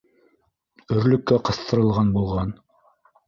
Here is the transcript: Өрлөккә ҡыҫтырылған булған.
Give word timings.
Өрлөккә 0.95 1.37
ҡыҫтырылған 1.49 2.11
булған. 2.17 2.57